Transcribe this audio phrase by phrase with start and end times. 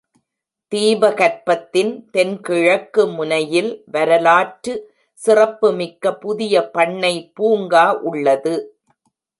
[0.71, 4.73] தீபகற்பத்தின் தென்கிழக்கு முனையில் வரலாற்று
[5.21, 8.55] சிறப்புமிக்க புதிய பண்ணை பூங்கா உள்ளது.